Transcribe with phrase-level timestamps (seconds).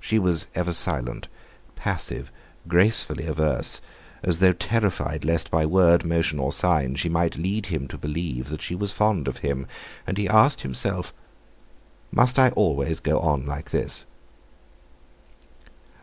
[0.00, 1.28] She was ever silent,
[1.76, 2.32] passive,
[2.66, 3.82] gracefully averse;
[4.22, 8.48] as though terrified lest by word, motion, or sign she might lead him to believe
[8.48, 9.66] that she was fond of him;
[10.06, 11.12] and he asked himself:
[12.10, 14.06] Must I always go on like this?